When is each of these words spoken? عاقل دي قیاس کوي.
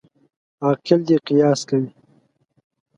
عاقل 0.63 0.99
دي 1.07 1.17
قیاس 1.27 1.59
کوي. 1.69 1.87